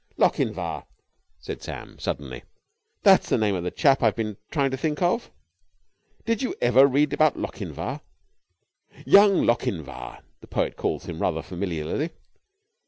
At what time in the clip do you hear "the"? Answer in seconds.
3.29-3.37, 3.63-3.69, 10.39-10.47